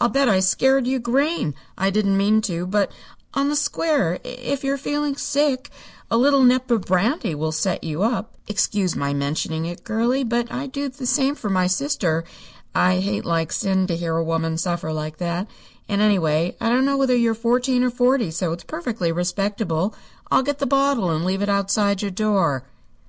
[0.00, 1.54] "I'll bet I scared you green.
[1.78, 2.90] I didn't mean to, but,
[3.32, 5.70] on the square, if you're feeling sick,
[6.10, 8.34] a little nip of brandy will set you up.
[8.48, 12.24] Excuse my mentioning it, girlie, but I'd do the same for my sister.
[12.74, 15.46] I hate like sin to hear a woman suffer like that,
[15.88, 19.94] and, anyway, I don't know whether you're fourteen or forty, so it's perfectly respectable.
[20.28, 22.64] I'll get the bottle and leave it outside your door."